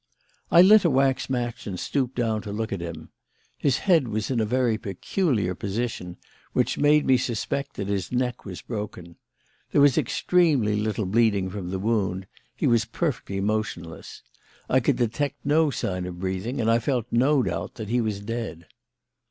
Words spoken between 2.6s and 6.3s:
at him. His head was in a very peculiar position,